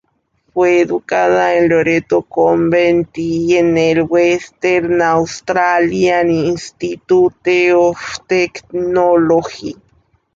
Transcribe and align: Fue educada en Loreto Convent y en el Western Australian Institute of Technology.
Fue 0.51 0.81
educada 0.81 1.53
en 1.55 1.69
Loreto 1.69 2.23
Convent 2.23 3.15
y 3.19 3.55
en 3.55 3.77
el 3.77 4.01
Western 4.01 4.99
Australian 4.99 6.31
Institute 6.31 7.71
of 7.71 7.99
Technology. 8.25 9.75